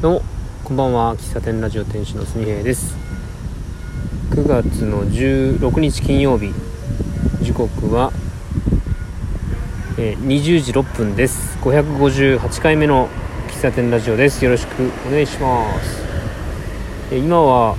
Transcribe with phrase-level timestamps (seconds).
[0.00, 0.22] どうも
[0.64, 1.14] こんばんは。
[1.14, 2.96] 喫茶店ラジオ店主のすみへいです。
[4.30, 6.54] 9月の16日金曜日
[7.42, 8.10] 時刻は、
[9.98, 11.58] えー、20時6分です。
[11.58, 13.10] 558回目の
[13.50, 14.42] 喫茶店ラジオです。
[14.42, 16.02] よろしくお願いします、
[17.12, 17.76] え、今は、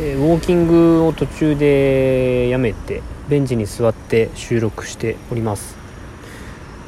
[0.00, 5.76] え、ウォーキングを途中でやめてベンチに座って収録しております。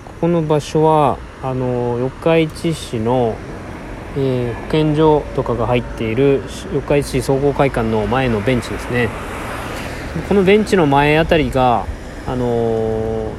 [0.04, 3.34] ここの場所はあの四日市市の
[4.18, 9.08] えー、保健所とかが入っている四日市総合会館の前のベンチですね。
[10.28, 11.84] このベンチの前あたりが、
[12.26, 13.30] あのー、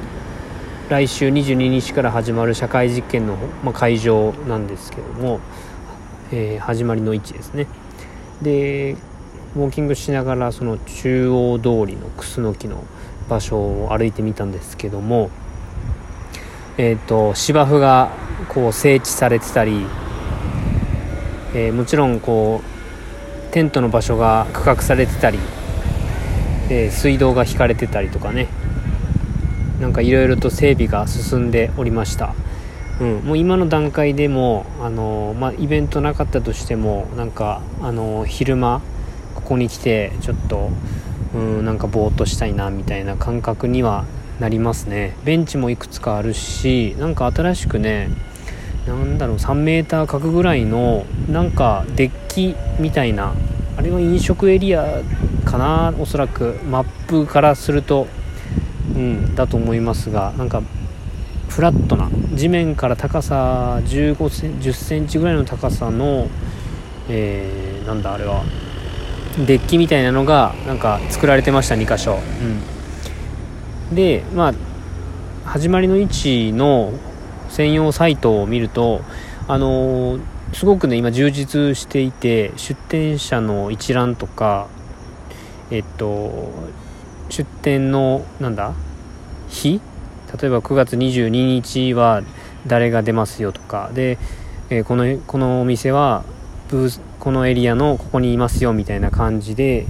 [0.89, 5.39] 来週22日から始まる社会実験の、まあ、会場なんですけども、
[6.31, 7.67] えー、始まりの位置ですね。
[8.41, 8.95] で
[9.55, 12.83] ウォーキングしながらその中央通りのクスノキの
[13.27, 15.31] 場所を歩いてみたんですけども
[16.77, 18.11] えっ、ー、と芝生が
[18.49, 19.87] こう整地されてたり
[21.53, 25.39] えー、もちろんこうテントの場所が区画されてたり、
[26.69, 28.47] えー、水道が引かれてたりとかね。
[29.79, 32.33] なんかいろいろと整備が進んでおりました、
[32.99, 38.81] うん、もう今の段階でも、あのー、まあ、イベントなかったとしてもなんか、あの昼間
[39.35, 40.71] ここに来てちょっと、
[41.35, 44.05] うん、なんかぼーっとしたいなみたいな感覚には
[44.39, 45.15] なりますね。
[45.23, 48.09] ベンチもいくつかあるしなんか新しくね
[48.93, 53.33] なんだろう3メーター角ぐらいのなんかデッキみたいな
[53.77, 55.01] あれは飲食エリア
[55.45, 56.59] かなおそらく。
[56.65, 58.07] マップからすると
[58.95, 60.61] うんだと思いますがなんか
[61.49, 66.27] フラットな地面から高さ15セン10センチぐらいの高さの、
[67.09, 68.43] えー、なんだあれは
[69.45, 72.19] デッキみたいなのがなんか作られてました2箇所、
[73.89, 74.53] うん、でまあ
[75.45, 76.91] 始まりの位置の
[77.49, 79.01] 専用サイトを見ると、
[79.47, 80.21] あのー、
[80.53, 84.67] すごくね、今充実していて、出店者の一覧とか、
[85.71, 86.51] えっと、
[87.29, 88.73] 出店の、なんだ
[89.49, 89.81] 日？
[90.41, 92.21] 例えば9月22日は
[92.65, 94.17] 誰が出ますよとか、で、
[94.69, 96.23] えー、この、このお店は、
[96.69, 99.85] ブーこのエリアのここにいますよみたいな感じで、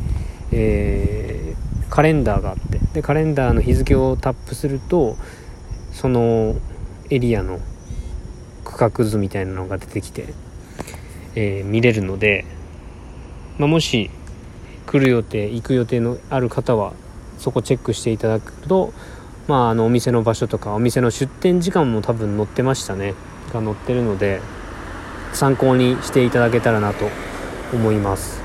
[0.52, 5.16] えー、カレンダーがあってでカレンダーの日付をタップすると
[5.92, 6.56] その
[7.10, 7.60] エリアの
[8.64, 10.34] 区画図みたいなのが出てきて、
[11.36, 12.46] えー、見れるので、
[13.58, 14.10] まあ、もし
[14.86, 16.94] 来る予定行く予定のある方は
[17.38, 18.94] そこチェックしていただくと、
[19.48, 23.14] まあ、あのお店の場所とかお店の出店時間も多分載ってましたね。
[23.54, 24.42] が載ってるので
[25.34, 27.10] 参考にしていただけたらなと
[27.74, 28.42] 思います。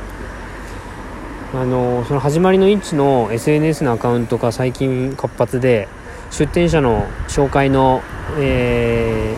[1.55, 5.87] あのその始まりの位置の SNS のアカウントが最近活発で
[6.31, 8.03] 出店者の紹介の、
[8.39, 9.35] え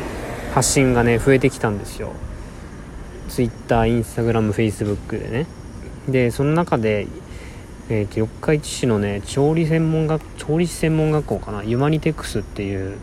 [0.50, 2.10] ー、発信がね増えてきたんですよ。
[3.28, 5.46] Twitter、Instagram、Facebook でね。
[6.08, 7.06] でその中で、
[7.88, 11.62] えーと、四日市市のね調理専門学調理師専門学校かな？
[11.62, 12.98] ユマニテックスっていう、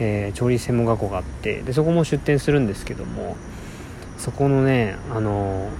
[0.00, 3.38] えー、調理専門学校があってでそこも出店するんですけども
[4.18, 5.70] そこのねあの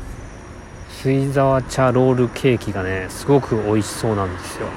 [1.03, 4.69] 水沢茶ロールケーキがねすごく美味しそうなんですよ。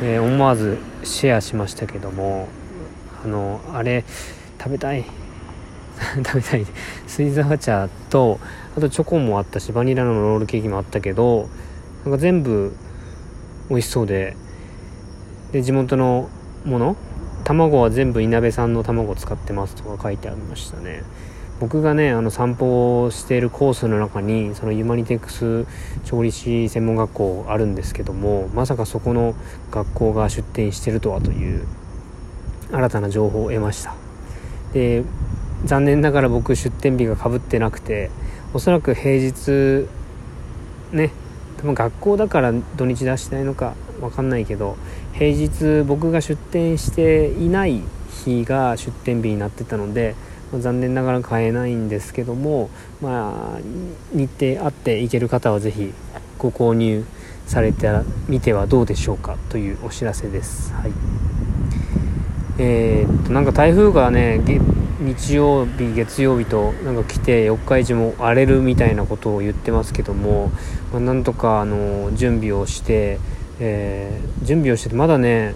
[0.00, 2.46] えー、思わずシェアしましたけども
[3.24, 4.04] あのあれ
[4.58, 5.04] 食べたい。
[6.24, 6.66] 食べたい。
[7.06, 8.38] 水沢茶と
[8.76, 11.48] あとチョコもあったしバニラのロールケーキもあったけど
[12.04, 12.74] なんか全部
[13.70, 14.36] 美味しそうで。
[15.52, 16.28] で地元の
[16.64, 16.96] もの？
[17.44, 21.02] 卵は全部いなべさんの卵を使ってますとか書いてありましたね。
[21.60, 25.66] 僕がねあの散歩をしているコースの中にそのユマニテックス
[26.04, 29.34] 調理師専門学校あるんですけどもまさかそこの
[29.70, 31.66] 学校が出店してるとはという。
[32.74, 33.94] 新たな情報を得ました
[34.72, 35.04] で
[35.64, 38.10] 残念ながら僕出店日がかぶってなくて
[38.52, 39.88] おそらく平日
[40.92, 41.10] ね
[41.58, 44.76] 多分学校だから土日出してないのか分かんないけど
[45.12, 47.82] 平日僕が出店していない
[48.24, 50.14] 日が出店日になってたので
[50.54, 52.70] まあ、残念ながら買えないんですけども、
[53.00, 53.58] まあ、
[54.12, 55.92] 日程あって行ける方は是非
[56.38, 57.04] ご購入
[57.46, 57.88] されて
[58.28, 60.72] みてはどうでしょうかというお知らせです。
[60.72, 61.13] はい
[62.58, 64.40] えー、っとなんか台風がね
[65.00, 70.50] 日曜日月曜日となんか来て四日市も荒れるみたいなことを言ってますけども、
[70.92, 73.18] まあ、なんとかあの準備をして、
[73.60, 75.54] えー、準備をしててまだね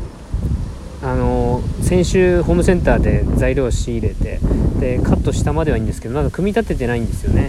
[1.03, 4.41] あの先週ホームセンターで材料を仕入れて
[4.81, 7.49] でカットしたまではいいんですけどまだ組み立ててないんですよね。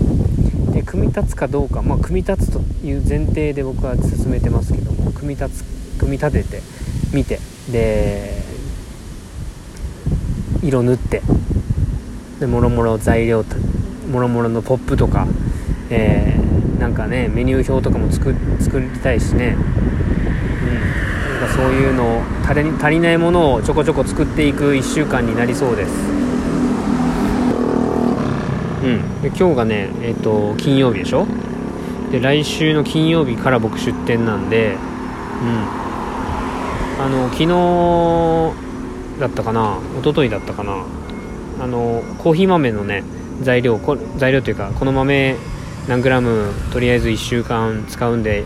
[0.72, 6.62] で組み立つかどうかまあ組み立つという前提で僕は進めてますけども組み立つ組み立てて
[7.12, 7.40] 見て
[7.72, 8.39] で
[10.62, 11.22] 色塗って
[12.40, 13.44] でもろもろ材料
[14.12, 15.28] もろもろのポップとか
[15.90, 25.92] えー、なんかねメニュー表とかも作作りたいしね、うん、なんかそういうのを足り足りないものをちょこちょこ作っていく1週間になりそうです。
[28.84, 29.22] うん。
[29.22, 31.26] で今日がねえっ、ー、と金曜日でしょ？
[32.12, 34.80] で来週の金曜日から僕出店なんでうん。
[37.02, 38.69] あの昨日
[39.20, 39.80] だったかな？
[40.00, 40.86] 一昨日だったかな？
[41.62, 43.04] あのコーヒー豆のね
[43.42, 43.80] 材料
[44.18, 45.36] 材料というかこの豆
[45.88, 46.54] 何グラム？
[46.72, 48.44] とりあえず1週間使うんで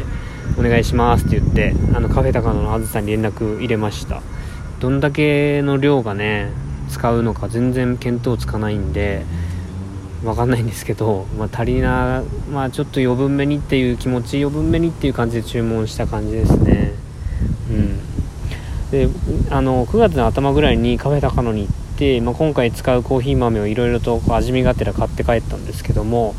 [0.58, 4.22] お願いしますって言ってあのカフェ高野のあずさんに連絡入れました。
[4.80, 6.52] どんだけの量がね
[6.90, 9.25] 使うのか全然見当つかないんで
[10.24, 16.94] 分かんないんですけど、まあ、足りなまあちょっと余分めにっていう気持ち余分めにっていう感じで注文した感じですね。
[17.70, 18.12] うん。
[18.94, 19.10] で
[19.50, 26.36] あの9月の頭ぐらいにカフェ高野に行って、まあ、今回使うコーヒー豆をいろいろと味見がてら買って帰ったんですけども、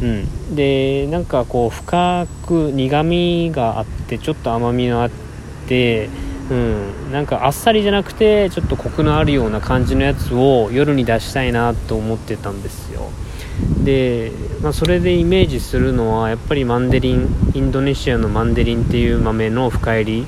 [0.00, 5.10] うん、でなんかこう深く苦みがあってちょっと甘みがあっ
[5.66, 6.08] て、
[6.52, 13.10] うん、なんかあっさりじゃなくてちょっとコクのあるような感じのやつを夜に出したいなと思ってたんですよ。
[13.82, 14.30] で、
[14.62, 20.26] まあ、それでイメージするのはやっぱりマンデリンインドネシアのマンデリンっていう豆の深入り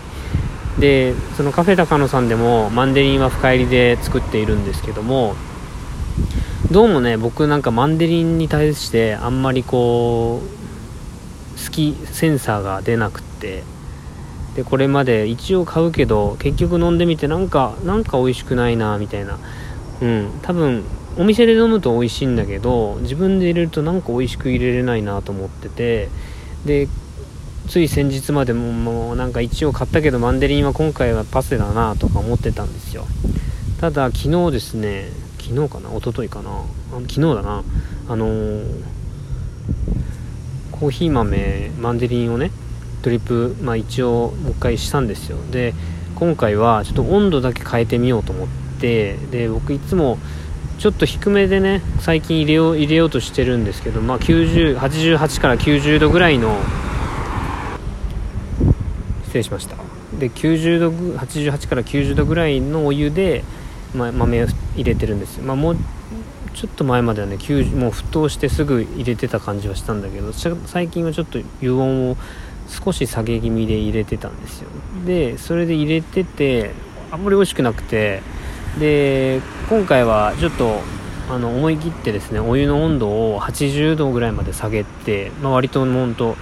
[0.78, 5.34] でそのカフェ高野さんでもマンデリンは深入りで作っているんですけども
[6.70, 13.64] どうもね僕なんかマンデリンに対してあんまりこう好きセンサーが出なくって
[14.54, 19.38] でこれまで一応買うけど結局飲んでみてなんかなんか美味しくないなみたいな。
[20.00, 20.84] うん多分
[21.18, 26.08] お店で飲むと美味しいんだけど自分で入れるとなんか美味しく入れれないなと思ってて
[26.64, 26.88] で
[27.70, 33.06] つい先日までももうなんか一応買ったけどマンデリンは今回はパセだなとか思ってたんですよ。
[33.80, 35.04] ただ昨日ですね
[35.38, 35.88] 昨日かな？
[35.96, 36.64] 一昨日かな？
[36.90, 37.62] 昨日だな。
[38.08, 38.82] あのー、
[40.72, 42.50] コーヒー豆マンデリンをね
[43.02, 45.38] ドリップ、まあ、一応もう一回したんですよ。
[45.52, 45.72] で
[46.16, 48.48] 今回はちょっと温度だけ変えてみようと思っ
[48.80, 50.18] てで僕いつも
[50.80, 56.58] ちょっと低めでね最近入れよう入れようとしてるんですけどまあ9088から90度ぐらいの
[59.30, 59.76] 失礼しました。
[60.18, 63.44] で90度88から90度ぐらいのお湯で、
[63.94, 65.36] ま、豆を入れてるんです。
[65.36, 65.76] よ、まあ、もう
[66.52, 67.42] ちょっと前まではねもう
[67.90, 72.16] 沸騰してすぐ入れてた感じはしたんだけど最近はちょっと油温を
[72.66, 74.68] 少し下げ気味で入れてたんですよ。
[75.06, 76.72] でそれで入れてて
[77.12, 78.22] あんまり美味しくなくて
[78.80, 80.80] で今回はちょっと
[81.28, 86.36] あの思い切ってですねお湯の温度を80度ぐらいまで下げて、まあ、割とほんと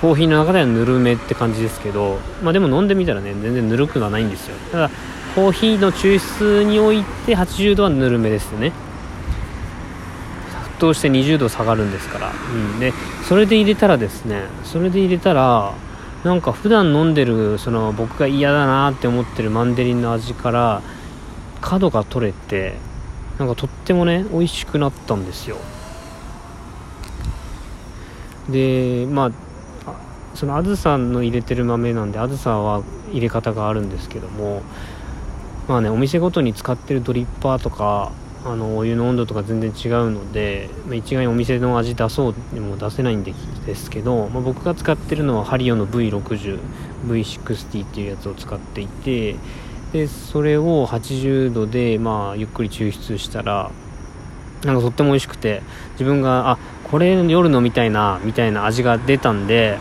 [0.00, 4.56] コーヒーの中ではぬるめって感じですけど、まあ、でも飲んでみたらね全然ぬるくはないんですよ。
[4.70, 4.90] ただ
[5.34, 8.72] コーヒーの抽出において80度はぬるめですよね。
[10.76, 12.92] 沸騰して20度下がるんですから、うん、で
[13.26, 15.72] それで入れたらですねそれで入れたら
[16.22, 20.82] なんか普段飲んでるその僕が嫌だなって思ってるマンデリンの味から
[21.62, 22.74] 角が取れて
[23.38, 25.56] なんかとってもね美味しくなったんですよ。
[28.50, 29.45] でまあ
[30.36, 34.62] そのあずさの入れてる豆なんであずさは入れ方があるんですけども
[35.68, 38.12] まあねお店ごとに使ってるドリッパーとか
[38.44, 43.34] あのお湯の温度とか全然違うので、まあ、一概にお店の味出そうにも出せないんで
[43.74, 49.34] すけど、まあ、僕が使ってるのはハリオの V60V60 っていうやつを使っていて
[49.92, 53.72] でそれを80度でまあゆっくり抽出したら
[54.64, 59.78] なんかとっても美味しくて自分があこれ夜飲みたいなみたいな味が出たんで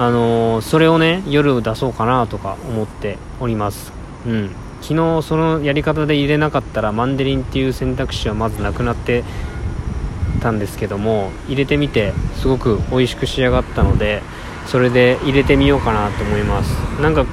[0.00, 3.92] あの、それをね夜出そうかなとか思っております。
[4.26, 4.50] うん。
[4.80, 9.24] 昨日そのやり方で入れなかったらマンデリンっていう選択肢はまずなくなって
[10.40, 14.22] たんですけども入れてみてすごく美味しく仕上がったので
[14.66, 16.72] それで入れてみようかなと思います。
[17.00, 17.26] なんか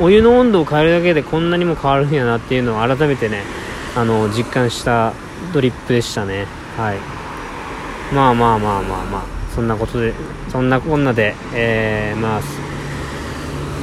[0.00, 3.42] お湯の温度を変えるだけでこんなにも変わるんやなっていうのを改めてね
[3.96, 5.12] あの実感した
[5.52, 6.46] ドリップでしたね。
[6.76, 6.98] はい。
[8.14, 9.37] まあまあまあまあまあ。
[9.58, 10.14] そんなことで
[10.50, 12.40] そんなこんなで、えー、まあ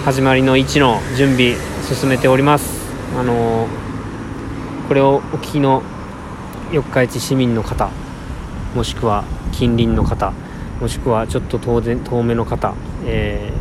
[0.06, 2.80] 始まりの1の準備進めております。
[3.20, 5.84] あのー、これをお聞きの
[6.72, 7.90] 四日市市民の方
[8.74, 10.32] もしくは近隣の方
[10.80, 13.52] もしくはちょっと遠遠目の方、え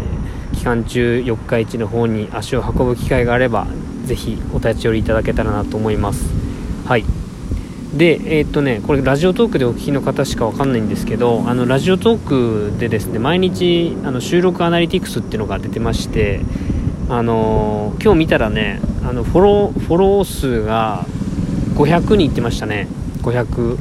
[0.52, 3.66] ー、期間中四日市の方に足を運ぶ機会があれば
[4.04, 6.32] ぜひお立ち寄りいただけたらなと思います。
[6.86, 7.23] はい。
[7.96, 16.40] でえー、っとねこれラジオトークでお聞きの方しか分かんないんですけどあのラジオトークでですね毎日あの収録アナリティクスっていうのが出てまして
[17.08, 21.06] あのー、今日見たらねあのフォローフォロー数が
[21.74, 22.88] 500人いってましたね。
[23.22, 23.78] 500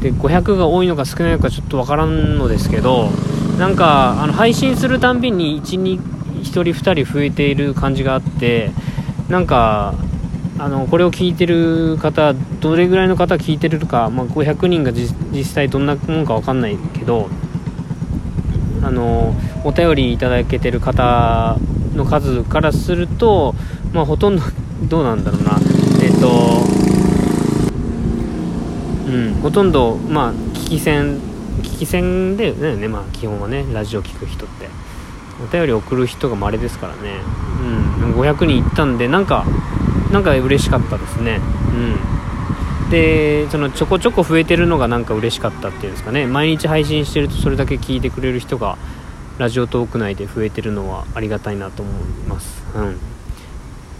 [0.00, 3.10] で500が多いのか少ないのかちょっとわからんのですけど
[3.58, 6.00] なんかあの配信するたんびに1 2
[6.40, 8.70] 1人2人増えている感じがあって
[9.28, 9.94] なんか
[10.58, 17.28] あのこれを聞いてる方どれぐらいの方聞いてるか、まあ、500人が実際どんなもんか分かんないけど
[18.82, 19.34] あの
[19.64, 21.58] お便りいただけてる方
[21.94, 23.54] の数からすると、
[23.92, 24.42] まあ、ほとんど
[24.88, 25.58] どうなんだろうな。
[26.02, 26.62] えっ、と
[29.08, 31.18] うんほとんどまあ聞き戦
[31.62, 34.68] 聞き戦でねまあ基本はねラジオ聞く人って。
[35.38, 37.20] お便り送る人が稀ですからね。
[38.02, 39.44] うん500人いったんでなんか
[40.16, 41.40] なんか嬉しかったですね。
[42.82, 42.90] うん。
[42.90, 46.26] でそのちょこちょこ増えてるのがなんか嬉しかったっていうんですかね。
[46.26, 48.78] 毎日配信してるとそれだけ聞いてくれる人が
[49.36, 51.94] ラジオトーク内で増えてるのはありがたいなと思い
[52.26, 52.64] ます。
[52.74, 52.96] うん。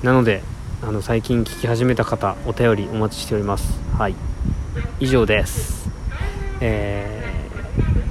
[0.03, 0.43] なので
[0.83, 3.79] あの最近聞き始めた方お便りお待ちしております。
[3.99, 4.15] はい。
[5.01, 5.91] 以上です。
[6.63, 7.51] え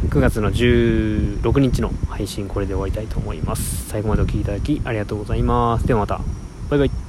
[0.03, 3.89] ー、9月の16日の配信これで終わりたいと思います。
[3.89, 5.87] 最後までお聴きいただきありがとうございます。
[5.87, 6.21] ではまた。
[6.69, 7.04] バイバイ。